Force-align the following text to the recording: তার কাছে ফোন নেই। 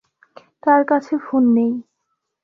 তার 0.63 0.81
কাছে 0.85 1.13
ফোন 1.25 1.43
নেই। 1.55 1.71